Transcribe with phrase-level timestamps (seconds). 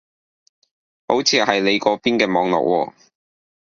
[1.09, 2.57] 好似係你嗰邊嘅網絡
[2.89, 2.93] 喎